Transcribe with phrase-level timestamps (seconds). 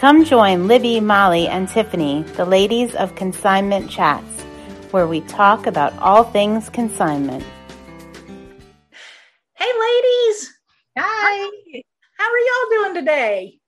[0.00, 4.40] Come join Libby, Molly, and Tiffany, the ladies of Consignment Chats,
[4.92, 7.44] where we talk about all things consignment.
[9.56, 10.54] Hey, ladies.
[10.98, 11.50] Hi.
[12.16, 13.58] How are y'all doing today?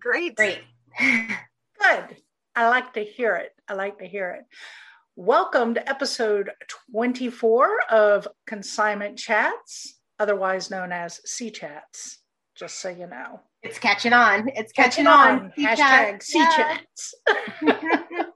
[0.00, 0.34] Great.
[0.34, 0.62] Great.
[0.98, 2.16] Good.
[2.56, 3.52] I like to hear it.
[3.68, 4.44] I like to hear it.
[5.14, 6.50] Welcome to episode
[6.90, 12.18] 24 of Consignment Chats, otherwise known as C Chats,
[12.56, 13.42] just so you know.
[13.62, 14.48] It's catching on.
[14.54, 15.52] It's catching, Catching on.
[15.56, 16.50] C Hashtag Yeah.
[16.56, 17.14] Chats.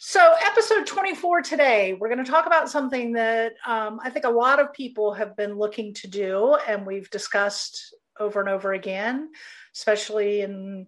[0.00, 4.30] So, episode 24 today, we're going to talk about something that um, I think a
[4.30, 9.28] lot of people have been looking to do, and we've discussed over and over again,
[9.74, 10.86] especially in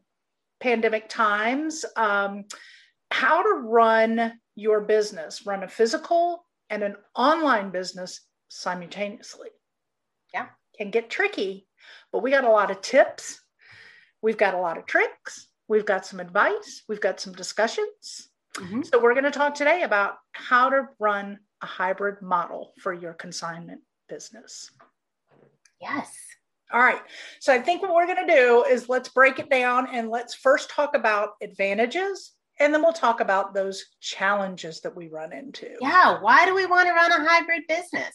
[0.61, 2.45] pandemic times um,
[3.11, 9.49] how to run your business, run a physical and an online business simultaneously.
[10.33, 10.47] Yeah.
[10.79, 11.67] Can get tricky,
[12.13, 13.41] but we got a lot of tips.
[14.23, 15.49] We've got a lot of tricks.
[15.69, 16.83] We've got some advice.
[16.89, 18.29] We've got some discussions.
[18.55, 18.85] Mhm.
[18.85, 23.15] So, we're going to talk today about how to run a hybrid model for your
[23.15, 24.71] consignment business.
[25.81, 26.17] Yes.
[26.73, 27.03] All right.
[27.39, 30.35] So, I think what we're going to do is let's break it down and let's
[30.35, 35.77] first talk about advantages and then we'll talk about those challenges that we run into.
[35.81, 36.21] Yeah.
[36.21, 38.15] Why do we want to run a hybrid business?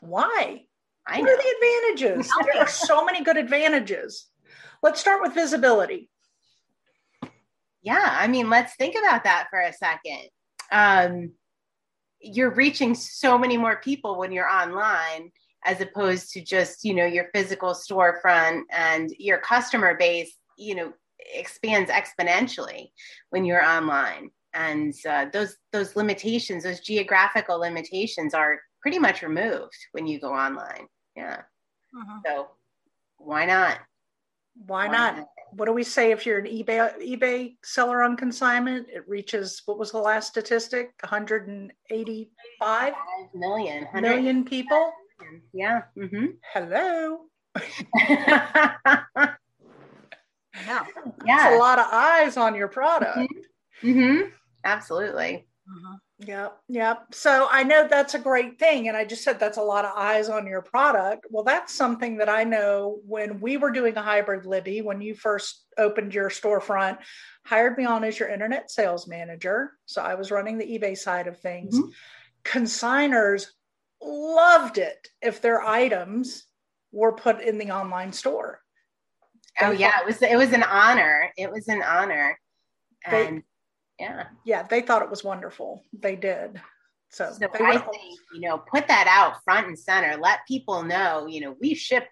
[0.00, 0.64] Why?
[1.08, 1.32] I what know.
[1.32, 2.32] are the advantages?
[2.44, 4.26] There are so many good advantages.
[4.82, 6.10] Let's start with visibility.
[7.82, 8.16] Yeah.
[8.20, 10.28] I mean, let's think about that for a second.
[10.70, 11.32] Um,
[12.20, 15.30] you're reaching so many more people when you're online
[15.64, 20.92] as opposed to just, you know, your physical storefront and your customer base, you know,
[21.34, 22.90] expands exponentially
[23.30, 24.30] when you're online.
[24.54, 30.32] And uh, those those limitations, those geographical limitations, are pretty much removed when you go
[30.32, 30.86] online.
[31.18, 31.42] Yeah.
[32.24, 32.48] So
[33.18, 33.78] why not?
[34.66, 35.26] Why not?
[35.52, 38.86] What do we say if you're an eBay eBay seller on consignment?
[38.88, 40.92] It reaches what was the last statistic?
[41.00, 42.30] 185
[42.60, 42.94] Five
[43.34, 44.92] million, million people.
[45.20, 45.42] million.
[45.52, 45.82] Yeah.
[45.96, 47.22] hmm Hello.
[47.98, 49.34] yeah.
[51.24, 53.32] That's a lot of eyes on your product.
[53.80, 54.20] hmm
[54.64, 55.47] Absolutely.
[56.20, 57.06] Yep, yep.
[57.12, 58.88] So I know that's a great thing.
[58.88, 61.26] And I just said that's a lot of eyes on your product.
[61.30, 65.14] Well, that's something that I know when we were doing a hybrid Libby, when you
[65.14, 66.98] first opened your storefront,
[67.46, 69.72] hired me on as your internet sales manager.
[69.86, 71.78] So I was running the eBay side of things.
[71.78, 71.92] Mhm.
[72.44, 73.46] Consigners
[74.02, 76.46] loved it if their items
[76.90, 78.60] were put in the online store.
[79.60, 81.30] Oh yeah, it was it was an honor.
[81.36, 82.38] It was an honor.
[83.08, 83.42] They- And
[83.98, 84.24] yeah.
[84.44, 85.82] Yeah, they thought it was wonderful.
[85.92, 86.60] They did.
[87.10, 90.16] So, So I think, you know, put that out front and center.
[90.16, 92.06] Let people know, you know, we ship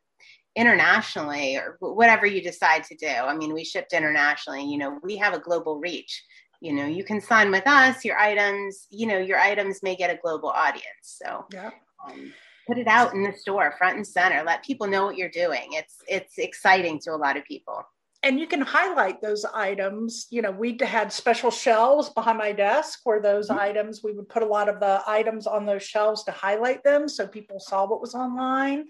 [0.56, 3.06] internationally or whatever you decide to do.
[3.06, 6.24] I mean, we shipped internationally, you know, we have a global reach.
[6.62, 10.10] You know, you can sign with us, your items, you know, your items may get
[10.10, 10.86] a global audience.
[11.02, 11.70] So yeah.
[12.06, 12.32] um,
[12.66, 14.42] put it out in the store front and center.
[14.42, 15.68] Let people know what you're doing.
[15.72, 17.84] It's it's exciting to a lot of people.
[18.26, 20.26] And you can highlight those items.
[20.30, 23.58] You know, we had special shelves behind my desk where those Mhm.
[23.58, 27.08] items, we would put a lot of the items on those shelves to highlight them
[27.08, 28.88] so people saw what was online.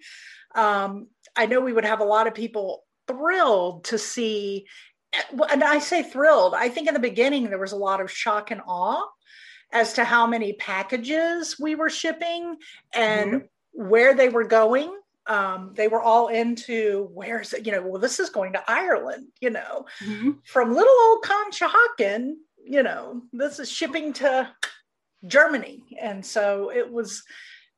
[0.54, 4.66] Um, I know we would have a lot of people thrilled to see,
[5.50, 8.50] and I say thrilled, I think in the beginning there was a lot of shock
[8.50, 9.06] and awe
[9.70, 12.56] as to how many packages we were shipping
[12.94, 18.00] and where they were going um, they were all into where's it, you know, well,
[18.00, 19.87] this is going to Ireland, you know,
[20.44, 24.48] from little old Conshohocken, you know, this is shipping to
[25.26, 25.82] Germany.
[26.00, 27.22] And so it was,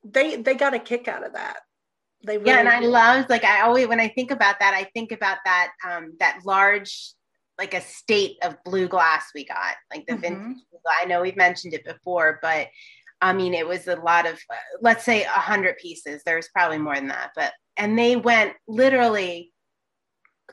[0.05, 1.61] they, they got a kick out of that.
[2.25, 4.83] They really yeah and i loved like i always when i think about that i
[4.93, 7.13] think about that um that large
[7.59, 10.21] like a state of blue glass we got like the Mhm.
[10.23, 10.65] vintage
[11.01, 12.67] i know we've mentioned it before but
[13.21, 14.39] i mean it was a lot of
[14.81, 16.23] let's say a hundred pieces.
[16.25, 19.53] There's probably more than that but and they went literally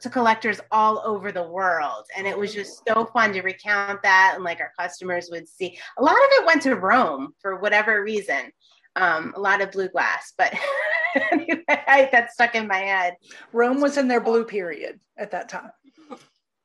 [0.02, 2.06] to collectors all over the world.
[2.18, 5.78] And it was just so fun to recount that and like our customers would see
[5.98, 8.52] a lot of it went to rome for whatever reason
[8.98, 10.54] um, a lot of blue glass but
[11.32, 13.16] anyway I, that stuck in my head.
[13.52, 15.72] Rome was in their blue period at that time.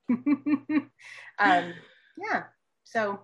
[0.10, 0.90] um,
[1.38, 2.44] yeah
[2.84, 3.20] so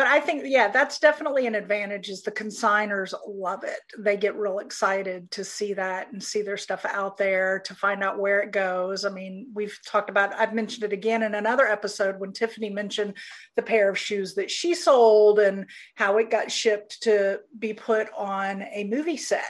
[0.00, 3.80] but I think, yeah, that's definitely an advantage is the consigners love it.
[3.98, 8.02] They get real excited to see that and see their stuff out there to find
[8.02, 9.04] out where it goes.
[9.04, 13.18] I mean, we've talked about, I've mentioned it again in another episode when Tiffany mentioned
[13.56, 15.66] the pair of shoes that she sold and
[15.96, 19.42] how it got shipped to be put on a movie set.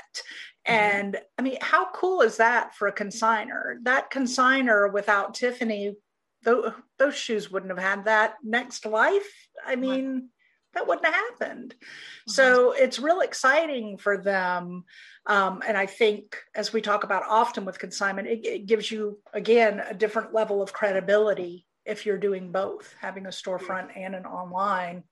[0.67, 0.75] Mm-hmm.
[0.75, 3.77] And I mean, how cool is that for a consigner?
[3.85, 5.95] That consigner without Tiffany
[6.43, 9.31] those, those shoes wouldn't have had that next life.
[9.65, 10.31] I mean,
[10.75, 11.75] that wouldn't have happened.
[11.79, 12.31] Mm-hmm.
[12.31, 14.85] So it's real exciting for them.
[15.27, 19.19] Um, and I think, as we talk about often with consignment, it, it, gives you,
[19.33, 22.95] again, a different level of credibility if you're doing both.
[23.01, 25.05] Having a storefront and an online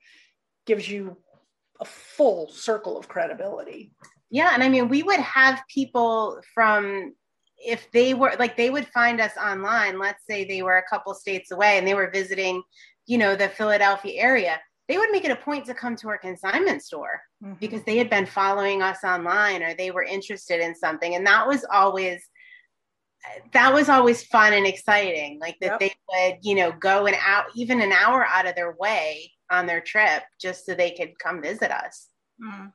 [0.66, 1.16] gives you
[1.81, 3.93] a full circle of credibility.
[4.31, 4.50] Yeah.
[4.52, 7.14] And I mean, we would have people from,
[7.56, 11.14] if they were like, they would find us online, let's say they were a couple
[11.14, 12.62] states away and they were visiting,
[13.06, 16.19] you know, the Philadelphia area they would make it a point to come to our
[16.19, 17.55] consignment store mm-hmm.
[17.61, 21.46] because they had been following us online or they were interested in something and that
[21.46, 22.29] was always
[23.52, 25.81] that was always fun and exciting like that yep.
[25.81, 25.94] they
[26.31, 29.81] would you know go an out even an hour out of their way on their
[29.81, 32.08] trip just so they could come visit us
[32.43, 32.67] mm-hmm.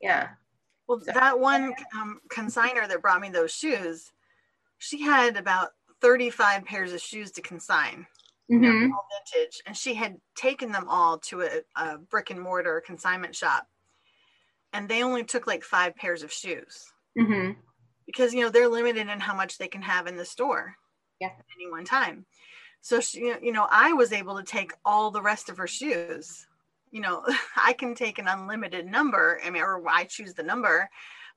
[0.00, 0.28] yeah
[0.88, 1.12] well so.
[1.12, 4.10] that one um, consigner that brought me those shoes
[4.78, 5.68] she had about
[6.00, 8.06] 35 pairs of shoes to consign
[8.50, 8.92] mm-hmm.
[8.92, 13.34] all vintage, and she had taken them all to a, a brick and mortar consignment
[13.34, 13.66] shop,
[14.72, 17.52] and they only took like five pairs of shoes mm-hmm.
[18.06, 20.74] because you know they're limited in how much they can have in the store
[21.20, 21.28] yeah.
[21.28, 22.26] at any one time.
[22.80, 26.46] So she, you know, I was able to take all the rest of her shoes.
[26.90, 27.24] You know,
[27.56, 29.40] I can take an unlimited number.
[29.44, 30.88] I mean, or I choose the number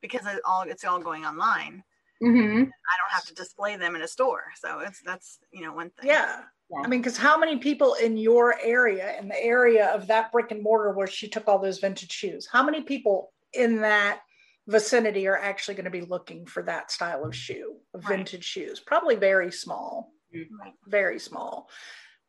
[0.01, 1.83] because it all it's all going online.
[2.23, 2.57] Mm-hmm.
[2.57, 4.45] I don't have to display them in a store.
[4.55, 6.09] So it's that's you know one thing.
[6.09, 6.41] Yeah.
[6.75, 6.81] Yeah.
[6.86, 10.51] I mean, because how many people in your area, in the area of that brick
[10.51, 14.19] and mortar where she took all those vintage shoes, how many people in that
[14.68, 18.18] vicinity are actually going to be looking for that style of shoe, of right.
[18.18, 18.80] vintage shoes?
[18.80, 20.69] Probably very small, mm-hmm.
[20.88, 21.69] very small.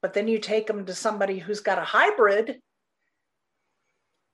[0.03, 2.61] But then you take them to somebody who's got a hybrid,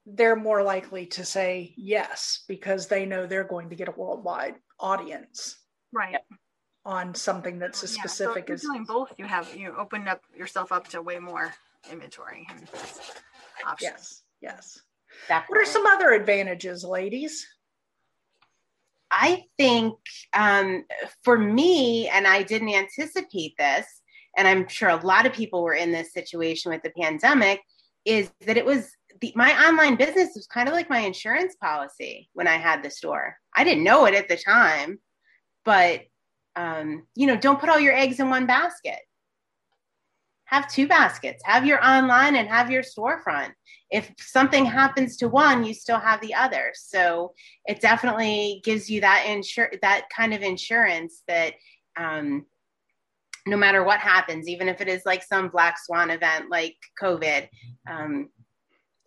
[0.05, 4.57] they're more likely to say yes because they know they're going to get a worldwide
[4.79, 5.57] audience.
[5.93, 6.17] Right
[6.85, 9.13] on something that's as specific so as doing both.
[9.19, 11.55] You have you open up yourself up to way more
[11.91, 12.69] inventory and
[13.65, 13.83] options.
[13.83, 14.81] Yes yes.
[15.29, 15.55] Definitely.
[15.55, 17.47] what are some other advantages ladies?
[19.11, 19.95] I think
[20.33, 20.85] um,
[21.23, 23.87] for me and i didn't anticipate this
[24.39, 27.61] and i'm sure a lot of people were in this situation with the pandemic
[28.07, 28.91] is that it was
[29.21, 32.91] the, my online business was kind of like my insurance policy when i had the
[32.91, 33.37] store.
[33.55, 34.99] I didn't know it at the time
[35.65, 36.01] but
[36.57, 38.99] um, you know, don't put all your eggs in one basket.
[40.47, 41.43] Have two baskets.
[41.47, 43.53] Have your online and have your storefront.
[43.91, 46.73] If something happens to one, you still have the other.
[46.75, 47.33] So
[47.65, 51.55] it definitely gives you that insure that kind of insurance that
[51.97, 52.45] um,
[53.47, 57.49] no matter what happens, even if it is like some black swan event like COVID,
[57.91, 58.29] um,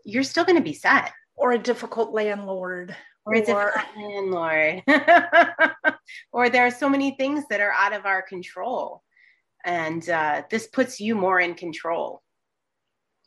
[0.04, 1.12] you're still going to be set.
[1.38, 2.96] Or a difficult landlord
[3.26, 4.84] or it's a landlord
[6.32, 9.02] or there are so many things that are out of our control.
[9.66, 12.22] And uh, this puts you more in control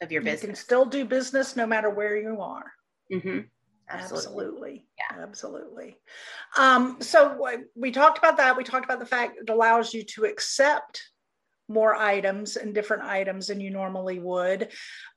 [0.00, 2.70] of your business you can still do business no matter where you are.
[3.12, 3.40] Mm-hmm.
[3.88, 4.26] absolutely.
[4.28, 5.22] Absolutely, yeah.
[5.22, 5.96] absolutely.
[6.56, 8.56] Um, so we talked about that.
[8.56, 11.02] We talked about the fact it allows you to accept
[11.68, 14.68] more items and different items than you normally would.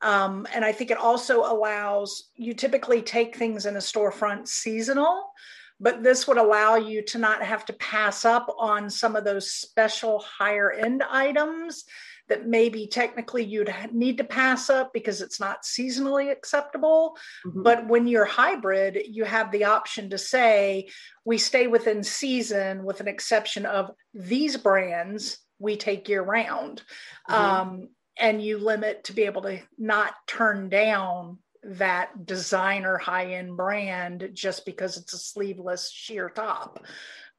[0.02, 5.32] Um, and I think it also allows you typically take things in a storefront seasonal,
[5.80, 9.52] but this would allow you to not have to pass up on some of those
[9.52, 11.86] special higher end items
[12.32, 17.18] that maybe technically you'd need to pass up because it's not seasonally acceptable.
[17.46, 17.64] Mm-hmm.
[17.64, 20.88] But when you're hybrid, you have the option to say,
[21.26, 26.82] we stay within season with an exception of these brands we take year round.
[27.30, 27.34] Mm-hmm.
[27.34, 33.56] Um, and you limit to be able to not turn down that designer high end
[33.56, 36.84] brand just because it's a sleeveless sheer top.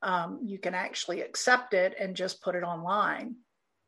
[0.02, 3.36] Um, you can actually accept it and just put it online.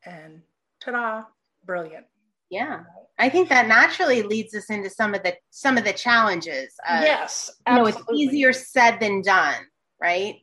[0.05, 0.43] And
[0.85, 1.23] ta da,
[1.64, 2.07] brilliant.
[2.50, 2.85] Yeah.
[3.19, 6.75] I think that naturally leads us into some of the some of the challenges.
[6.88, 7.93] yes, absolutely.
[7.93, 9.57] you know, it's easier said than done,
[10.00, 10.37] right?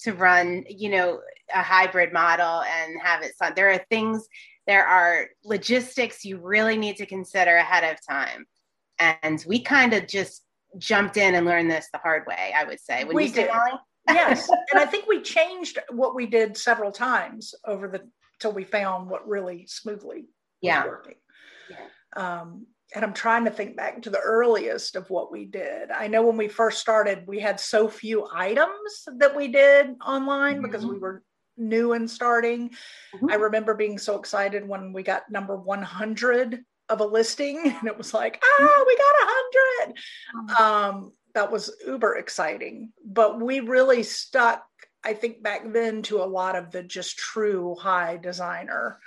[0.00, 1.20] To run, you know,
[1.54, 4.28] a hybrid model and have it so there are things
[4.70, 8.46] there are logistics you really need to consider ahead of time.
[9.00, 10.44] And we kind of just
[10.78, 13.02] jumped in and learned this the hard way i would say.
[13.02, 13.50] When we did.
[14.08, 14.48] Yes.
[14.70, 18.02] And i think we changed what we did several times over the
[18.38, 20.26] till we found what really smoothly
[20.60, 20.84] yeah.
[20.84, 21.16] working.
[21.68, 22.40] Yeah.
[22.40, 25.90] um and I'm trying to think back to the earliest of what we did.
[25.90, 30.54] I know when we first started, we had so few items that we did online
[30.54, 30.62] mm-hmm.
[30.62, 31.22] because we were
[31.56, 32.70] new and starting.
[33.14, 33.30] Mm-hmm.
[33.30, 37.96] I remember being so excited when we got number 100 of a listing and it
[37.96, 39.26] was like, ah, we got a
[39.86, 39.96] 100.
[40.36, 40.62] Mm-hmm.
[40.62, 42.92] Um, that was uber exciting.
[43.04, 44.64] But we really stuck,
[45.04, 48.98] I think, back then to a lot of the just true high designer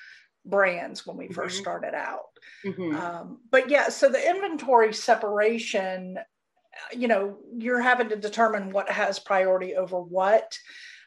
[0.45, 1.49] brands when we 1st mm-hmm.
[1.49, 2.25] started out.
[2.65, 2.95] Mm-hmm.
[2.95, 6.17] Um, but yeah, so the inventory separation,
[6.95, 10.57] you know, you're having to determine what has priority over what.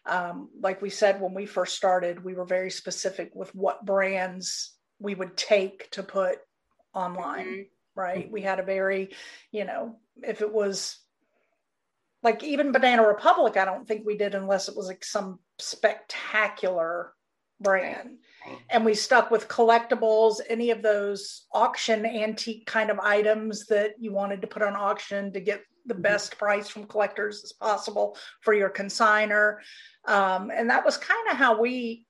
[0.07, 4.73] Um, like we said when we first started, we were very specific with what brands
[4.99, 6.39] we would take to put
[6.95, 8.01] online, mm-hmm.
[8.01, 8.31] right?
[8.31, 9.11] We had a very,
[9.51, 10.99] you know, if it was
[12.23, 17.13] like even Banana Republic, I don't think we did unless it was like some spectacular
[17.61, 18.19] brand.
[18.71, 24.13] And we stuck with collectibles, any of those auction antique kind of items that you
[24.13, 26.03] wanted to put on auction to get the mm-hmm.
[26.03, 29.59] best price from collectors as possible for your consigner.
[30.07, 32.05] Um, and that was kind of how we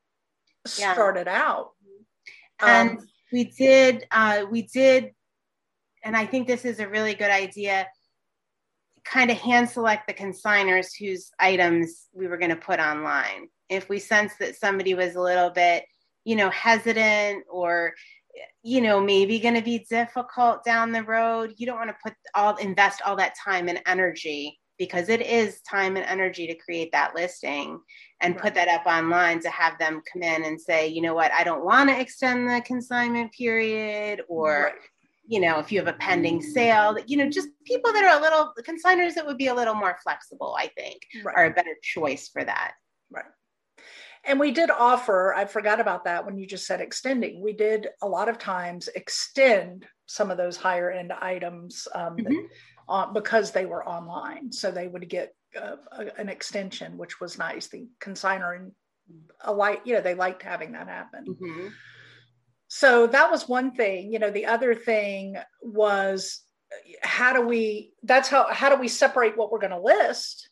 [0.66, 1.42] started yeah.
[1.42, 1.70] out.
[2.60, 5.12] And um, we did, uh, we did,
[6.02, 7.86] and I think this is a really good idea
[9.06, 13.48] kind of hand select the consigners whose items we were going to put online.
[13.68, 15.84] If we sense that somebody was a little bit,
[16.24, 17.94] you know, hesitant or,
[18.62, 22.14] you know, maybe going to be difficult down the road, you don't want to put
[22.34, 26.92] all, invest all that time and energy because it is time and energy to create
[26.92, 27.80] that listing
[28.20, 31.32] and put that up online to have them come in and say, you know what,
[31.32, 34.72] I don't want to extend the consignment period or
[35.28, 38.22] you know, if you have a pending sale, you know, just people that are a
[38.22, 41.34] little consigners that would be a little more flexible, I think, right.
[41.36, 42.74] are a better choice for that.
[43.10, 43.24] Right.
[44.26, 47.40] And we did offer, I forgot about that when you just said extending.
[47.40, 52.24] We did a lot of times extend some of those higher end items um, mm-hmm.
[52.24, 52.48] that,
[52.88, 54.52] uh, because they were online.
[54.52, 57.68] So they would get uh, a, an extension, which was nice.
[57.68, 58.72] The consigner and
[59.40, 61.24] a light, you know, they liked having that happen.
[61.26, 61.68] Mm-hmm
[62.68, 66.42] so that was one thing you know the other thing was
[67.02, 70.50] how do we that's how how do we separate what we're going to list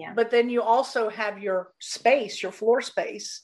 [0.00, 0.14] yeah.
[0.14, 3.42] But then you also have your space your floor space.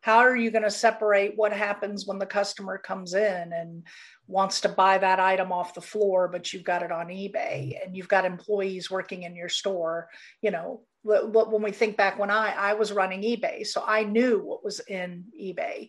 [0.00, 3.84] How are you going to separate what happens when the customer comes in and
[4.26, 7.78] wants to buy that item off the floor but you've got it on ebay mm-hmm.
[7.84, 10.08] and you've got employees working in your store?
[10.42, 14.40] You know when we think back when i i was running ebay so i knew
[14.40, 15.88] what was in ebay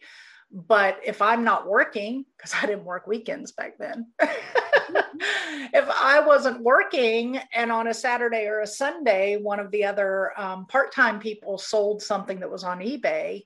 [0.51, 6.63] but if I'm not working, because I didn't work weekends back then, if I wasn't
[6.63, 11.19] working and on a Saturday or a Sunday, one of the other um, part time
[11.19, 13.45] people sold something that was on eBay,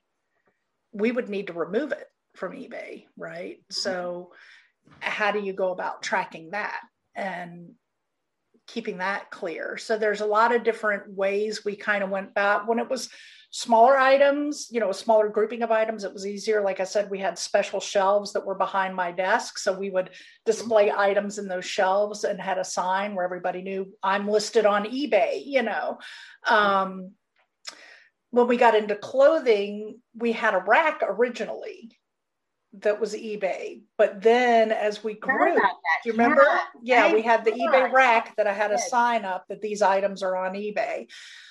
[0.94, 3.58] we would need to remove it from eBay, right?
[3.58, 3.74] Mm-hmm.
[3.74, 4.32] So,
[5.00, 6.80] how do you go about tracking that
[7.16, 7.72] and
[8.67, 9.77] keeping that clear?
[9.77, 13.10] So, there's a lot of different ways we kind of went back when it was
[13.55, 16.60] smaller items, you know, a smaller grouping of items, it was easier.
[16.60, 19.60] Like I said, we had special shelves that were behind my desk.
[19.60, 20.10] So we would
[20.43, 21.00] display mm-hmm.
[21.00, 25.43] items in those shelves and had a sign where everybody knew I'm listed on eBay,
[25.46, 26.00] you know.
[26.50, 27.12] Um,
[28.32, 31.96] when we got into clothing, we had a rack originally
[32.80, 33.82] that was eBay.
[33.98, 35.62] But then as we grew, do
[36.06, 36.44] you remember?
[36.82, 39.82] Yeah, yeah we had the eBay rack that I had a sign up that these
[39.82, 41.08] items are on eBay.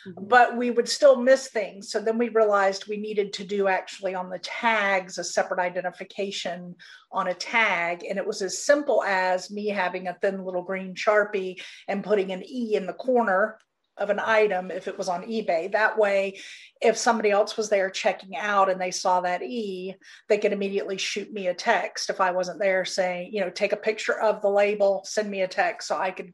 [0.06, 0.26] Mm-hmm.
[0.26, 1.90] But we would still miss things.
[1.90, 6.74] So then we realized we needed to do actually on the tags a separate identification
[7.12, 8.04] on a tag.
[8.08, 12.32] And it was as simple as me having a thin little green Sharpie and putting
[12.32, 13.58] an E in the corner
[13.98, 15.70] of an item if it was on eBay.
[15.70, 16.38] That way,
[16.80, 19.94] if somebody else was there checking out and they saw that E,
[20.28, 23.72] they could immediately shoot me a text if I wasn't there saying, you know, take
[23.72, 26.32] a picture of the label, send me a text so I could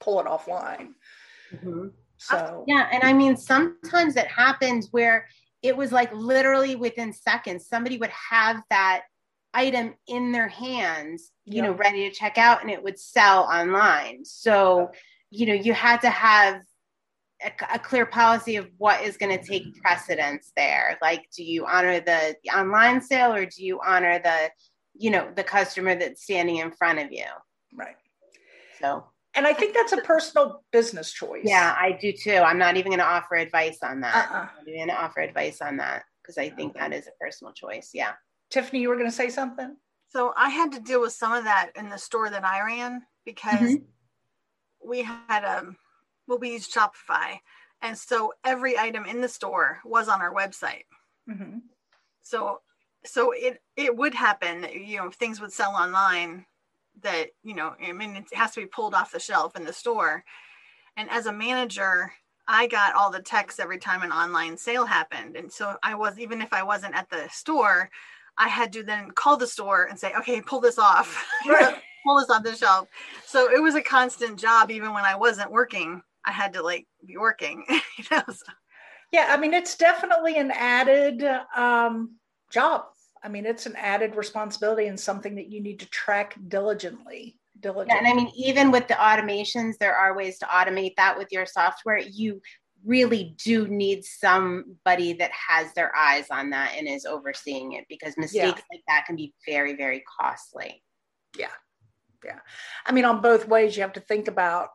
[0.00, 0.90] pull it offline.
[1.52, 1.88] Mm-hmm.
[2.18, 2.88] So, yeah.
[2.92, 5.28] And I mean, sometimes it happens where
[5.62, 9.02] it was like literally within seconds, somebody would have that
[9.52, 14.24] item in their hands, you know, ready to check out and it would sell online.
[14.24, 14.90] So,
[15.36, 16.62] you know you had to have
[17.44, 20.98] a, a clear policy of what is going to take precedence there.
[21.02, 24.50] Like do you honor the, the online sale or do you honor the
[24.94, 27.26] you know the customer that's standing in front of you?
[27.74, 27.96] Right.
[28.80, 29.04] So.
[29.34, 31.42] And i think that's a personal business choice.
[31.44, 32.36] Yeah i do too.
[32.36, 34.30] I'm not even going to offer advice on that.
[34.30, 34.48] Uh-uh.
[34.58, 37.90] i'm going to offer advice on that because i think that is a personal choice
[37.92, 38.12] yeah.
[38.48, 39.76] Tiffany you were going to say something?
[40.08, 43.02] So i had to deal with some of that in the store that i ran
[43.26, 43.84] because mm-hmm
[44.86, 45.76] we had um
[46.26, 47.38] well we used Shopify,
[47.82, 50.84] and so every item in the store was on our website.
[51.28, 51.58] Mm-hmm.
[52.22, 52.60] So
[53.04, 56.46] so it it would happen, you know, things would sell online
[57.02, 59.72] that you know i mean it has to be pulled off the shelf in the
[59.72, 60.24] store.
[60.96, 62.12] And as a manager
[62.48, 65.36] i got all the texts every time an online sale happened.
[65.36, 67.90] And so i was even if i wasn't at the store
[68.38, 71.24] i had to then call the store and say okay pull this off.
[71.46, 72.88] Right pull this on the shelf.
[73.26, 76.02] So it was a constant job, even when I wasn't working.
[76.24, 78.22] I had to like be working, you know.
[78.28, 78.52] So.
[79.12, 81.24] Yeah, I mean, it's definitely an added
[81.56, 82.16] um,
[82.50, 82.86] job.
[83.22, 87.38] I mean, it's an added responsibility and something that you need to track diligently.
[87.60, 87.94] Diligently.
[87.94, 91.28] Yeah, and I mean, even with the automations, there are ways to automate that with
[91.30, 91.98] your software.
[91.98, 92.40] You
[92.84, 98.16] really do need somebody that has their eyes on that and is overseeing it because
[98.16, 98.76] mistakes yeah.
[98.76, 100.82] like that can be very, very costly.
[101.36, 101.48] Yeah.
[102.24, 102.40] Yeah.
[102.84, 104.70] I mean, on both ways, you have to think about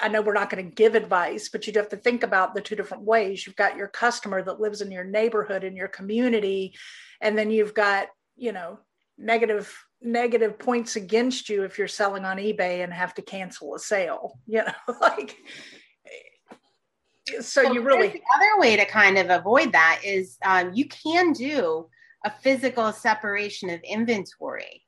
[0.00, 2.60] I know we're not going to give advice, but you'd have to think about the
[2.60, 3.46] two different ways.
[3.46, 6.74] You've got your customer that lives in your neighborhood, in your community,
[7.20, 8.78] and then you've got, you know,
[9.18, 13.78] negative negative points against you if you're selling on eBay and have to cancel a
[13.78, 14.38] sale.
[14.46, 15.36] You know, like
[17.28, 20.86] so, so you really the other way to kind of avoid that is um, you
[20.88, 21.88] can do
[22.24, 24.82] a physical separation of inventory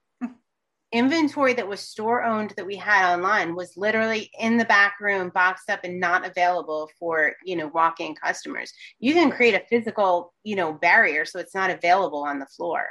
[0.93, 5.31] inventory that was store owned that we had online was literally in the back room
[5.35, 10.35] boxed up and not available for you know walk-in customers you can create a physical
[10.45, 12.87] you know barrier so it's not available on the floor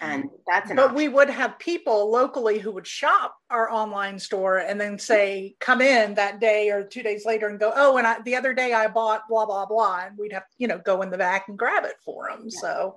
[0.00, 0.94] and that's but option.
[0.94, 5.80] we would have people locally who would shop our online store and then say come
[5.80, 8.72] in that day or two days later and go oh and I, the other day
[8.72, 11.58] i bought blah blah blah and we'd have you know go in the back and
[11.58, 12.60] grab it for them yeah.
[12.60, 12.96] so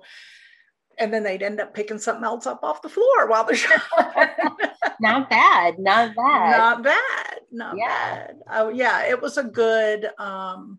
[0.98, 3.88] and then they'd end up picking something else up off the floor while they're shopping.
[5.00, 8.26] not bad, not bad, not bad, not yeah.
[8.26, 8.36] bad.
[8.50, 10.78] Oh yeah, it was a good, um,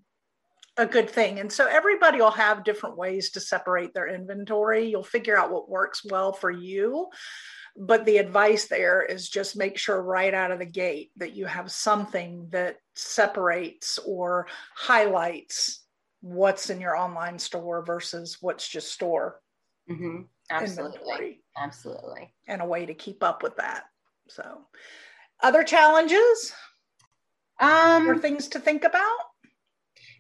[0.78, 1.40] a good thing.
[1.40, 4.90] And so everybody will have different ways to separate their inventory.
[4.90, 7.08] You'll figure out what works well for you.
[7.78, 11.46] But the advice there is just make sure right out of the gate that you
[11.46, 15.84] have something that separates or highlights
[16.22, 19.42] what's in your online store versus what's just store
[19.90, 20.22] Mm-hmm.
[20.50, 21.00] Absolutely.
[21.00, 21.42] Inventory.
[21.58, 22.34] Absolutely.
[22.48, 23.84] And a way to keep up with that.
[24.28, 24.62] So,
[25.42, 26.54] other challenges
[27.60, 29.18] um, or things to think about?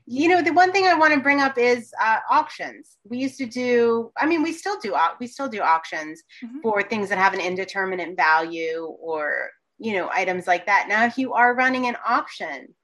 [0.07, 2.97] You know, the one thing I want to bring up is uh, auctions.
[3.09, 6.59] We used to do, I mean, we still do, we still do auctions mm-hmm.
[6.61, 10.85] for things that have an indeterminate value or, you know, items like that.
[10.87, 12.75] Now, if you are running an auction,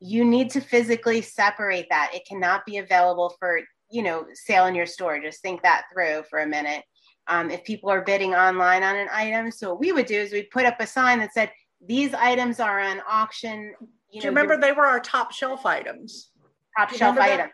[0.00, 2.10] you need to physically separate that.
[2.12, 5.20] It cannot be available for you know sale in your store.
[5.20, 6.82] Just think that through for a minute.
[7.28, 10.30] Um, if people are bidding online on an item so what we would do is
[10.30, 11.50] we'd put up a sign that said
[11.84, 13.74] these items are on auction.
[14.10, 16.30] You know, do you remember they were our top shelf items?
[16.78, 17.50] Top shelf items.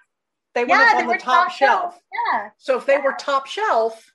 [0.54, 1.94] They were yeah, on the top, top shelf.
[1.94, 2.02] shelf.
[2.34, 2.48] Yeah.
[2.58, 3.04] So if they yeah.
[3.04, 4.12] were top shelf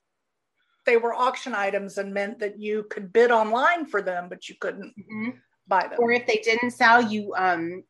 [0.86, 4.54] they were auction items and meant that you could bid online for them but you
[4.58, 5.30] couldn't mm-hmm.
[5.66, 5.98] buy them.
[5.98, 7.84] Or if they didn't sell you um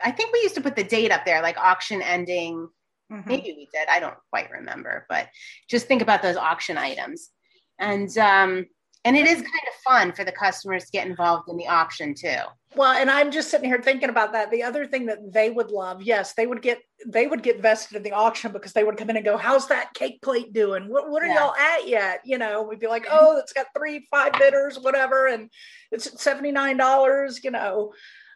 [0.00, 2.68] I think we used to put the date up there, like auction ending
[3.12, 3.28] Mm-hmm.
[3.28, 3.88] Maybe we did.
[3.88, 5.28] I don't quite remember, but
[5.68, 7.30] just think about those auction items.
[7.78, 8.66] And um,
[9.06, 12.12] and it is kind of fun for the customers to get involved in the auction
[12.12, 12.40] too.
[12.74, 14.50] Well, and I'm just sitting here thinking about that.
[14.50, 17.96] The other thing that they would love, yes, they would get they would get vested
[17.96, 20.88] in the auction because they would come in and go, "How's that cake plate doing?
[20.88, 21.34] What what are yeah.
[21.34, 25.28] y'all at yet?" You know, we'd be like, "Oh, it's got three, five bidders, whatever,
[25.28, 25.50] and
[25.92, 27.92] it's seventy nine dollars." You know,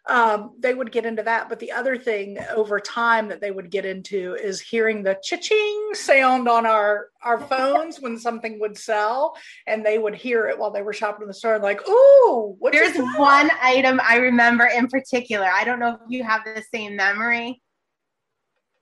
[0.07, 1.47] um, they would get into that.
[1.47, 5.89] But the other thing over time that they would get into is hearing the cha-ching
[5.93, 9.35] sound on our our phones when something would sell,
[9.67, 12.73] and they would hear it while they were shopping in the store, like, "Ooh, what?"
[12.73, 15.47] There's one item I remember in particular.
[15.51, 17.61] I don't know if you have the same memory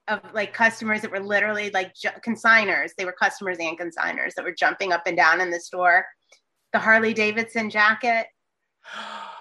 [0.07, 2.91] of like customers that were literally like ju- consigners.
[2.97, 6.05] They were customers and consigners that were jumping up and down in the store.
[6.71, 8.27] The Harley Davidson jacket.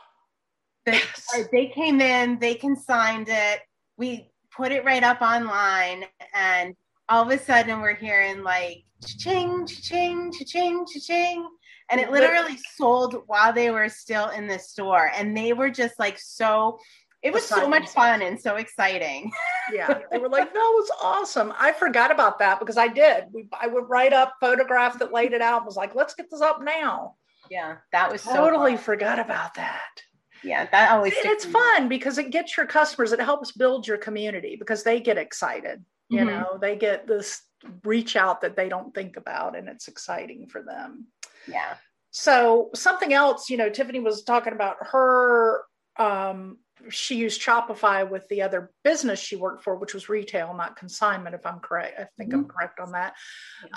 [0.92, 1.48] yes.
[1.52, 3.60] they came in, they consigned it.
[3.96, 6.74] We put it right up online, and
[7.08, 11.48] all of a sudden we're hearing like ching, ching, ching, ching,
[11.90, 15.98] and it literally sold while they were still in the store, and they were just
[15.98, 16.78] like so.
[17.20, 19.32] It was so much fun and so exciting.
[19.72, 23.24] yeah, they were like, "That was awesome." I forgot about that because I did.
[23.32, 25.58] We, I would write up photograph that laid it out.
[25.58, 27.16] and Was like, "Let's get this up now."
[27.50, 30.02] Yeah, that was totally so forgot about that
[30.42, 34.56] yeah that always it's fun because it gets your customers it helps build your community
[34.56, 36.28] because they get excited you mm-hmm.
[36.28, 37.42] know they get this
[37.84, 41.06] reach out that they don't think about and it's exciting for them.
[41.46, 41.74] Yeah.
[42.10, 45.64] So something else you know tiffany was talking about her
[45.98, 46.58] um
[46.90, 51.34] she used Shopify with the other business she worked for, which was retail, not consignment,
[51.34, 51.98] if I'm correct.
[51.98, 52.40] I think mm-hmm.
[52.40, 53.14] I'm correct on that.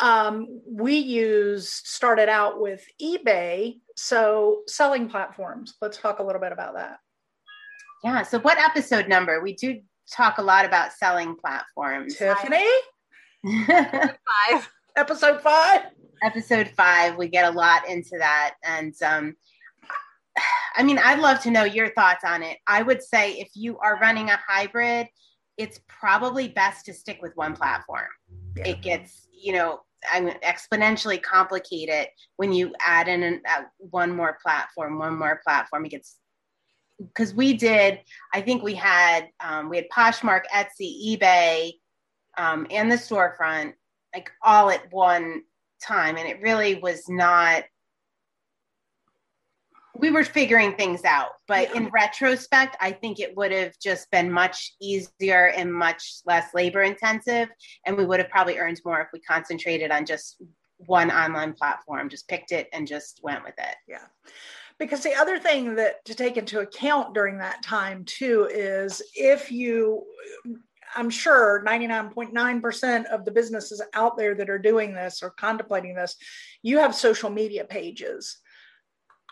[0.02, 3.80] Um, we used, started out with eBay.
[3.96, 5.76] So selling platforms.
[5.82, 7.00] Let's talk a little bit about that.
[8.04, 8.24] Yeah.
[8.24, 9.42] So, what episode number?
[9.42, 12.16] We do talk a lot about selling platforms.
[12.16, 12.66] Tiffany?
[13.44, 14.70] five.
[14.98, 15.82] Episode five?
[16.24, 17.16] Episode five.
[17.16, 18.56] We get a lot into that.
[18.64, 19.36] And, um,
[20.76, 22.58] I mean, I'd love to know your thoughts on it.
[22.68, 25.08] I would say if you are running a hybrid,
[25.58, 28.08] it's probably best to stick with one platform.
[28.56, 28.70] Yeah.
[28.70, 29.82] It gets, you know,
[30.14, 35.86] exponentially complicated when you add in an, uh, one more platform, one more platform.
[35.86, 36.18] It gets
[37.00, 38.00] because we did.
[38.34, 41.74] I think we had um, we had Poshmark, Etsy, eBay,
[42.38, 43.74] um, and the storefront
[44.14, 45.44] like all at one
[45.82, 47.64] time, and it really was not
[49.98, 51.78] we were figuring things out but yeah.
[51.78, 56.82] in retrospect i think it would have just been much easier and much less labor
[56.82, 57.50] intensive
[57.86, 60.42] and we would have probably earned more if we concentrated on just
[60.86, 63.76] one online platform just picked it and just went with it.
[63.88, 64.06] Yeah.
[64.80, 69.52] Because the other thing that to take into account during that time too is if
[69.52, 70.04] you
[70.94, 76.18] i'm sure 99.9% of the businesses out there that are doing this or contemplating this
[76.64, 78.40] you have social media pages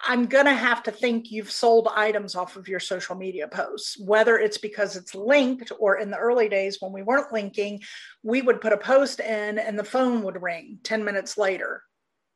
[0.07, 3.99] I'm going to have to think you've sold items off of your social media posts,
[3.99, 7.81] whether it's because it's linked or in the early days when we weren't linking,
[8.23, 11.83] we would put a post in and the phone would ring 10 minutes later.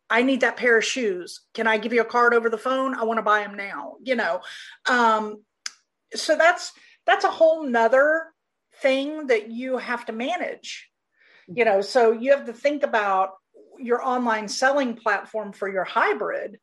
[0.10, 1.41] I need that pair of shoes.
[1.54, 2.93] Can I give you a card over the phone?
[2.93, 4.41] I want to buy them now, you know.
[4.88, 5.43] Um,
[6.13, 6.71] so that's
[7.06, 8.28] that's a whole nother
[8.82, 10.89] thing that you have to manage.
[11.47, 13.32] You know, so you have to think about
[13.80, 16.60] your online selling platform for your hybrid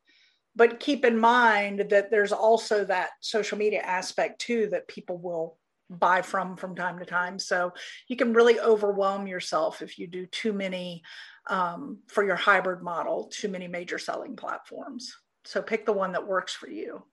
[0.61, 5.57] but keep in mind that there's also that social media aspect too that people will
[5.89, 7.39] buy from from time to time.
[7.39, 7.73] So
[8.09, 11.03] you can really overwhelm yourself if you do too many
[11.47, 15.17] um, for your hybrid model too many major selling platforms.
[15.47, 17.05] So pick the one that works for you.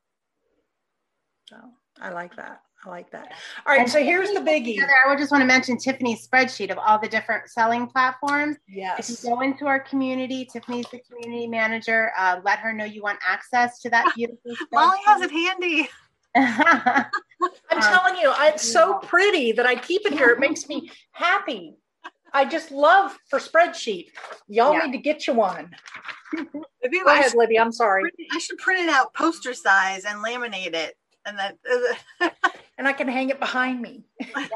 [1.47, 1.55] So
[2.01, 3.33] i like that I like that.
[3.65, 4.75] All right, and so here's the biggie.
[4.75, 8.57] Together, I would just want to mention Tiffany's spreadsheet of all the different selling platforms.
[8.67, 9.09] Yes.
[9.09, 12.11] If you go into our community, Tiffany's the community manager.
[12.17, 14.39] Uh, let her know you want access to that beautiful.
[14.71, 15.89] Molly has it handy.
[16.35, 20.29] I'm telling you, it's so pretty that I keep it here.
[20.29, 21.75] It makes me happy.
[22.33, 24.07] I just love for spreadsheet.
[24.47, 24.85] Y'all yeah.
[24.85, 25.71] need to get you one.
[26.33, 27.59] Maybe Go ahead, Libby.
[27.59, 28.03] I'm sorry.
[28.31, 30.95] I should print it out poster size and laminate it
[31.27, 31.57] and that
[32.77, 34.03] and I can hang it behind me.
[34.19, 34.47] yeah.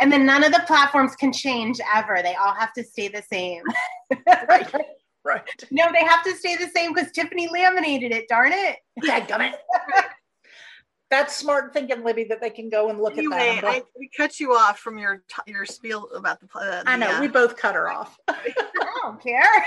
[0.00, 2.20] And then none of the platforms can change ever.
[2.22, 3.62] They all have to stay the same.
[4.26, 4.74] right.
[5.24, 5.64] Right.
[5.70, 8.28] No, they have to stay the same because Tiffany laminated it.
[8.28, 8.76] Darn it.
[9.02, 9.52] Dadgummit.
[11.10, 13.70] That's smart thinking, Libby, that they can go and look anyway, at that.
[13.70, 16.48] I, we cut you off from your your spiel about the.
[16.54, 17.18] Uh, I know.
[17.20, 18.18] we both cut her off.
[18.28, 18.54] I
[19.02, 19.64] don't care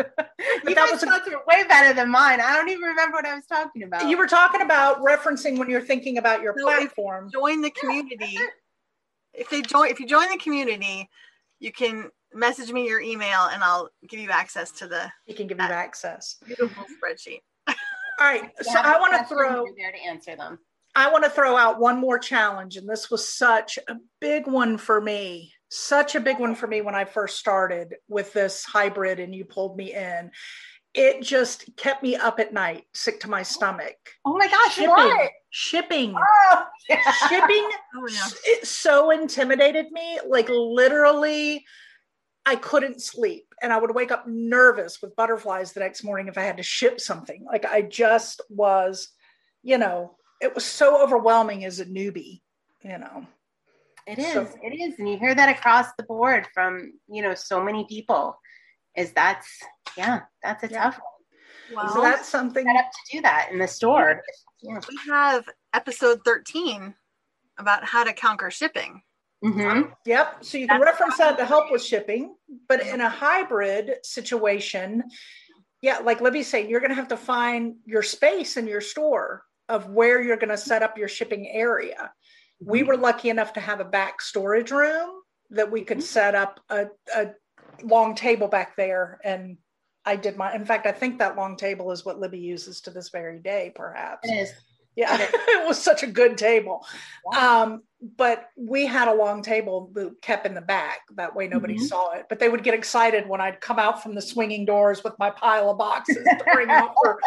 [0.66, 1.08] you guys was a,
[1.46, 2.40] way better than mine.
[2.40, 4.08] I don't even remember what I was talking about.
[4.08, 7.30] You were talking about referencing when you're thinking about your so platform.
[7.32, 8.38] join the community.
[9.34, 11.08] if they join, if you join the community,
[11.58, 15.10] you can message me your email and I'll give you access to the.
[15.26, 16.36] He can give you access.
[16.46, 17.40] Beautiful spreadsheet.
[17.68, 20.58] All right, so I want to throw there to answer them.
[20.94, 24.76] I want to throw out one more challenge, and this was such a big one
[24.76, 29.20] for me such a big one for me when I first started with this hybrid
[29.20, 30.30] and you pulled me in.
[30.92, 33.94] It just kept me up at night, sick to my stomach.
[34.24, 35.30] Oh my gosh, shipping, what?
[35.50, 36.14] Shipping.
[36.16, 37.12] Oh, yeah.
[37.28, 37.68] Shipping.
[37.96, 38.26] Oh, yeah.
[38.44, 40.20] It so intimidated me.
[40.26, 41.64] Like literally,
[42.46, 43.46] I couldn't sleep.
[43.62, 46.62] And I would wake up nervous with butterflies the next morning if I had to
[46.62, 47.44] ship something.
[47.44, 49.08] Like I just was,
[49.62, 52.40] you know, it was so overwhelming as a newbie,
[52.82, 53.26] you know.
[54.06, 54.32] It is.
[54.32, 54.98] So, it is.
[54.98, 58.38] And you hear that across the board from, you know, so many people
[58.96, 59.46] is that's,
[59.96, 60.84] yeah, that's a yeah.
[60.84, 61.84] tough one.
[61.84, 64.22] Well, so that's something set up to do that in the store.
[64.62, 64.80] Yeah.
[64.88, 66.94] We have episode 13
[67.58, 69.02] about how to conquer shipping.
[69.44, 69.90] Mm-hmm.
[70.04, 70.44] Yep.
[70.44, 72.34] So you can that's reference that to help with shipping,
[72.68, 75.04] but in a hybrid situation,
[75.82, 79.42] yeah, like Libby's saying, you're going to have to find your space in your store
[79.68, 82.12] of where you're going to set up your shipping area
[82.64, 85.10] we were lucky enough to have a back storage room
[85.50, 86.04] that we could mm-hmm.
[86.04, 87.30] set up a, a
[87.82, 89.56] long table back there and
[90.04, 92.90] I did my in fact I think that long table is what Libby uses to
[92.90, 94.28] this very day perhaps.
[94.28, 94.52] It is.
[94.96, 95.30] Yeah, it, is.
[95.34, 96.84] it was such a good table.
[97.24, 97.62] Wow.
[97.62, 97.82] Um,
[98.16, 101.00] but we had a long table that kept in the back.
[101.16, 101.84] That way nobody mm-hmm.
[101.84, 102.26] saw it.
[102.28, 105.30] But they would get excited when I'd come out from the swinging doors with my
[105.30, 106.68] pile of boxes to bring
[107.02, 107.20] for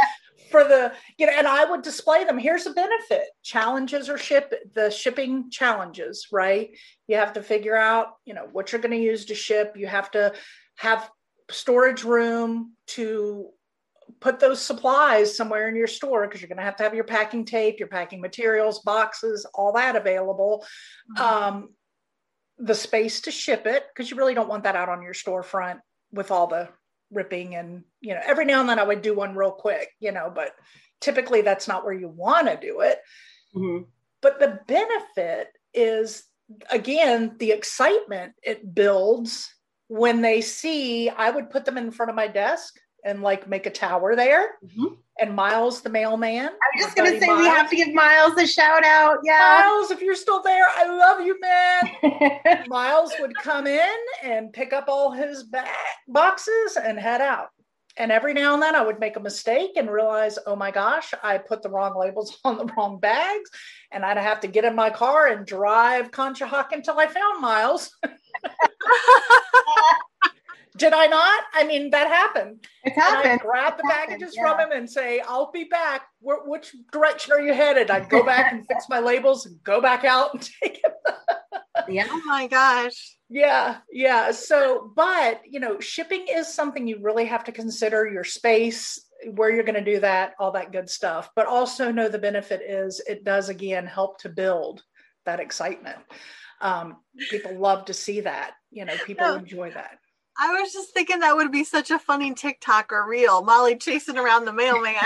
[0.54, 2.38] for the you know and i would display them.
[2.38, 3.26] Here's a benefit.
[3.42, 6.70] Challenges or ship the shipping challenges right?
[7.08, 9.74] You have to figure out you know what you're going to use to ship.
[9.76, 10.34] You have to
[10.76, 11.10] have
[11.50, 13.50] storage room to
[14.20, 17.04] put those supplies somewhere in your store because you're going to have to have your
[17.04, 20.63] packing tape your packing materials boxes all that available.
[21.18, 21.24] Mm-hmm.
[21.24, 21.70] um,
[22.60, 25.80] the space to ship it because you really don't want that out on your storefront
[26.12, 26.70] with all the
[27.13, 30.12] ripping and you know every now and then i would do one real quick you
[30.12, 30.52] know but
[30.99, 32.99] typically that's not where you want to do it
[33.56, 33.84] mm-hmm.
[34.21, 36.23] but the benefit is
[36.71, 39.54] again the excitement it builds
[39.93, 43.67] when they see, I would put them in front of my desk and like make
[43.67, 44.56] a tower there.
[44.65, 44.95] Mm-hmm.
[45.19, 46.47] And Miles, the mailman.
[46.47, 49.19] I'm just going to say Miles, we have to give Miles a shout out.
[49.23, 49.62] Yeah.
[49.63, 52.63] Miles, if you're still there, I love you, man.
[52.67, 55.69] Miles would come in and pick up all his back
[56.08, 57.49] boxes and head out.
[57.95, 61.13] And every now and then I would make a mistake and realize, oh my gosh,
[61.21, 63.52] I put the wrong labels on the wrong bags.
[63.91, 67.91] And I'd have to get in my car and drive Conshohock until I found Miles.
[70.76, 71.44] Did I not?
[71.54, 72.66] I mean, that happened.
[72.84, 73.34] It's happened.
[73.34, 74.44] I grab the packages yeah.
[74.44, 76.04] from him and say, I'll be back.
[76.20, 77.92] Where, which direction are you headed?
[77.92, 80.94] I'd go back and fix my labels and go back out and take it.
[81.88, 82.08] yeah.
[82.10, 83.18] Oh my gosh.
[83.30, 83.78] Yeah.
[83.92, 84.32] Yeah.
[84.32, 89.00] So, but, you know, shipping is something you really have to consider your space,
[89.36, 91.30] where you're going to do that, all that good stuff.
[91.36, 94.82] But also know the benefit is it does, again, help to build
[95.26, 96.00] that excitement.
[96.62, 96.98] Um,
[97.30, 98.52] people love to see that.
[98.72, 99.36] You know, people no.
[99.36, 100.00] enjoy that.
[100.38, 103.43] I was just thinking that would be such a funny TikTok or reel.
[103.43, 104.96] Molly chasing around the mailman.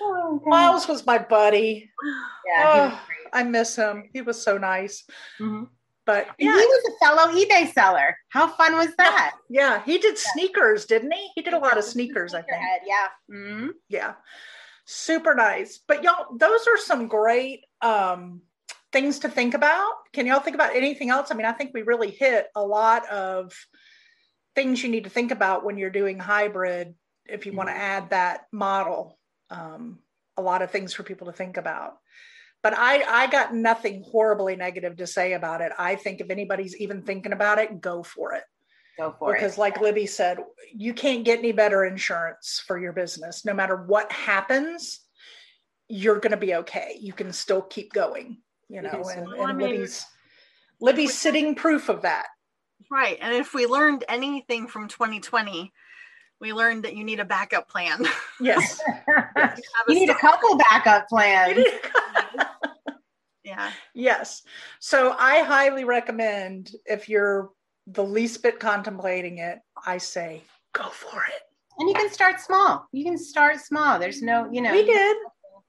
[0.00, 1.90] oh, Miles was my buddy.
[2.46, 3.00] Yeah, oh,
[3.32, 4.10] I miss him.
[4.12, 5.04] He was so nice.
[5.40, 5.64] Mm-hmm.
[6.04, 6.52] But yeah.
[6.52, 8.16] he was a fellow eBay seller.
[8.30, 9.36] How fun was that?
[9.50, 9.82] Yeah, yeah.
[9.84, 10.32] he did yeah.
[10.32, 11.28] sneakers, didn't he?
[11.34, 12.62] He did a lot of sneakers, I think.
[12.86, 13.08] Yeah.
[13.30, 13.68] Mm-hmm.
[13.90, 14.14] Yeah.
[14.86, 15.80] Super nice.
[15.86, 18.40] But y'all, those are some great um
[18.92, 19.92] things to think about.
[20.12, 21.30] Can y'all think about anything else?
[21.30, 23.52] I mean, I think we really hit a lot of
[24.54, 26.94] things you need to think about when you're doing hybrid
[27.26, 27.58] if you mm-hmm.
[27.58, 29.18] want to add that model.
[29.50, 29.98] Um,
[30.36, 31.94] a lot of things for people to think about.
[32.62, 35.72] But I, I got nothing horribly negative to say about it.
[35.78, 38.42] I think if anybody's even thinking about it, go for it.
[38.98, 39.44] Go for because, it.
[39.44, 40.38] Because, like Libby said,
[40.74, 43.44] you can't get any better insurance for your business.
[43.44, 45.00] No matter what happens,
[45.88, 46.98] you're going to be okay.
[47.00, 50.06] You can still keep going you know, and, and I mean, Libby's
[50.80, 52.26] Libby's sitting proof of that.
[52.90, 53.18] Right.
[53.20, 55.72] And if we learned anything from 2020,
[56.40, 58.06] we learned that you need a backup plan.
[58.40, 58.80] Yes.
[59.36, 59.60] yes.
[59.88, 61.64] You, need a couple backup plans.
[63.42, 63.72] yeah.
[63.92, 64.44] Yes.
[64.78, 67.50] So I highly recommend if you're
[67.88, 71.42] the least bit contemplating it, I say go for it.
[71.80, 72.86] And you can start small.
[72.92, 73.98] You can start small.
[73.98, 74.70] There's no, you know.
[74.70, 75.16] We did.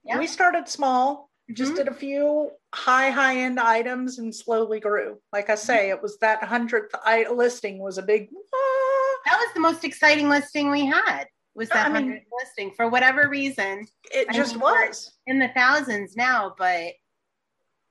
[0.05, 0.19] Yeah.
[0.19, 1.77] We started small just mm-hmm.
[1.77, 5.17] did a few high high end items and slowly grew.
[5.33, 9.15] Like i say it was that 100th listing was a big ah.
[9.25, 12.89] that was the most exciting listing we had was that I mean, 100th listing for
[12.89, 13.85] whatever reason.
[14.11, 15.11] it I just mean, was.
[15.27, 16.93] in the thousands now but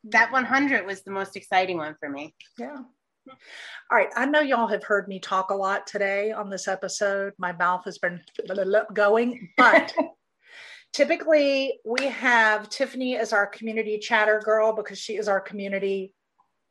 [0.05, 2.35] that 100 was the most exciting one for me.
[2.57, 2.77] Yeah.
[3.91, 7.33] All right i know y'all have heard me talk a lot today on this episode.
[7.37, 8.21] My mouth has been
[8.95, 9.93] going but
[10.93, 16.13] Typically, we have Tiffany as our community chatter girl because she is our community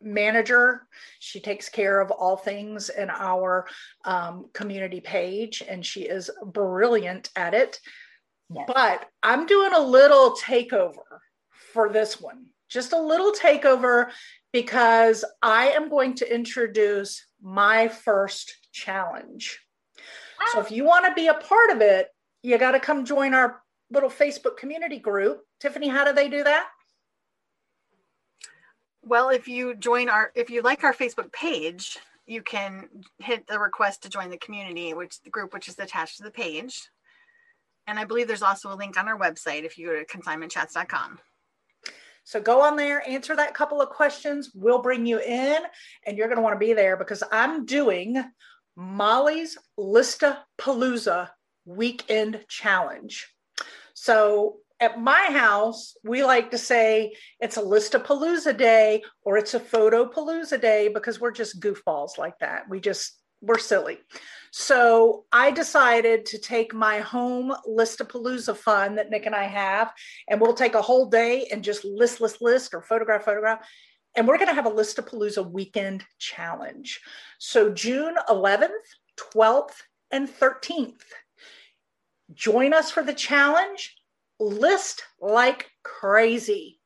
[0.02, 0.88] manager.
[1.20, 3.68] She takes care of all things in our
[4.06, 7.80] um, community page, and she is brilliant at it.
[8.54, 8.66] Yes.
[8.68, 11.20] But I'm doing a little takeover
[11.74, 14.10] for this one, just a little takeover
[14.54, 19.60] because I am going to introduce my first challenge.
[20.54, 22.08] So if you want to be a part of it,
[22.42, 25.42] you got to come join our little Facebook community group.
[25.60, 26.68] Tiffany, how do they do that?
[29.02, 33.58] Well, if you join our, if you like our Facebook page, you can hit the
[33.58, 36.90] request to join the community, which the group, which is attached to the page.
[37.88, 41.20] And I believe there's also a link on our website if you go to consignmentchats.com.
[42.26, 44.52] So go on there, answer that couple of questions.
[44.54, 45.60] We'll bring you in,
[46.06, 48.22] and you're going to want to be there because I'm doing
[48.76, 51.30] Molly's Listapalooza
[51.64, 53.26] Weekend Challenge.
[54.00, 59.60] So at my house, we like to say it's a Listapalooza day or it's a
[59.60, 62.70] photo palooza day because we're just goofballs like that.
[62.70, 63.98] We just, we're silly.
[64.52, 69.92] So I decided to take my home Listapalooza fun that Nick and I have,
[70.28, 73.68] and we'll take a whole day and just list, list, list or photograph, photograph.
[74.16, 77.02] And we're going to have a Listapalooza weekend challenge.
[77.40, 78.70] So June 11th,
[79.34, 79.82] 12th,
[80.12, 81.02] and 13th
[82.34, 83.96] join us for the challenge,
[84.40, 86.80] list like crazy.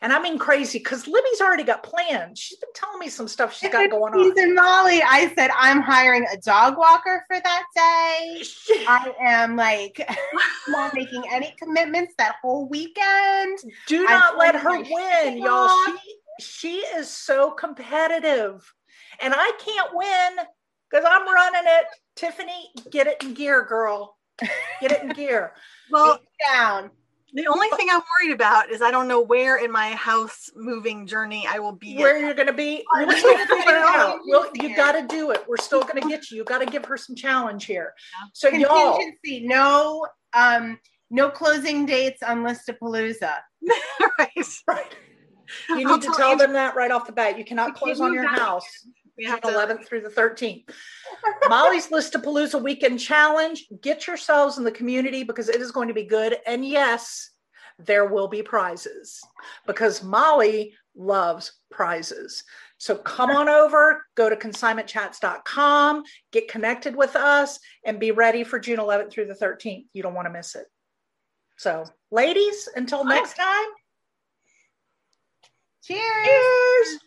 [0.00, 2.38] And I mean crazy because Libby's already got plans.
[2.38, 4.38] She's been telling me some stuff she's got going on.
[4.38, 8.42] And Molly, I said I'm hiring a dog walker for that day.
[8.88, 10.08] I am like
[10.68, 13.58] not making any commitments that whole weekend.
[13.88, 15.68] Do not I let her win, y'all.
[15.86, 18.72] She she is so competitive,
[19.20, 20.46] and I can't win
[20.88, 21.86] because I'm running it.
[22.14, 24.17] Tiffany, get it in gear, girl.
[24.80, 25.52] Get it in gear.
[25.90, 26.20] Well,
[26.52, 26.90] down.
[27.32, 31.06] The only thing I'm worried about is I don't know where in my house moving
[31.06, 31.96] journey I will be.
[31.96, 32.84] Where you're going to be?
[32.94, 34.18] We'll still figure it out.
[34.24, 35.44] We'll, you got to do it.
[35.48, 36.36] We're still going to get you.
[36.36, 37.94] You got to give her some challenge here.
[38.34, 40.78] So y'all, Contingency, no, um,
[41.10, 43.36] no closing dates on Listapalooza.
[44.18, 44.30] right.
[44.66, 44.96] right?
[45.70, 47.38] You I'll need to tell tell them that right off the bat.
[47.38, 48.66] You cannot close can't on your house.
[49.16, 50.70] We have 11th through the 13th.
[51.48, 53.64] Molly's Listapalooza Weekend Challenge.
[53.80, 56.36] Get yourselves in the community because it is going to be good.
[56.46, 57.30] And yes,
[57.78, 59.20] there will be prizes
[59.66, 62.44] because Molly loves prizes.
[62.78, 66.02] So come on over, go to consignmentchats.com,
[66.32, 69.86] get connected with us, and be ready for June 11th through the 13th.
[69.92, 70.66] You don't want to miss it.
[71.56, 73.02] So, ladies, until oh.
[73.02, 73.66] next time,
[75.82, 76.26] Cheers.
[76.26, 76.98] cheers.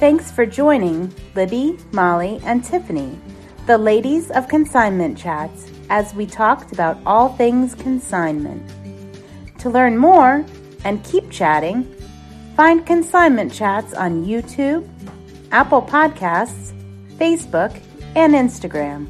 [0.00, 3.18] Thanks for joining Libby, Molly, and Tiffany,
[3.66, 8.62] the ladies of Consignment Chats, as we talked about all things consignment.
[9.58, 10.42] To learn more
[10.86, 11.84] and keep chatting,
[12.56, 14.88] find Consignment Chats on YouTube,
[15.52, 16.72] Apple Podcasts,
[17.18, 17.78] Facebook,
[18.16, 19.06] and Instagram.